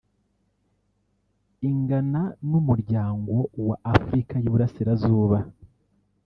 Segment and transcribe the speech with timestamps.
[1.69, 3.35] Ingana n’Umuryango
[3.67, 5.37] wa Afurika y’Iburasirazuba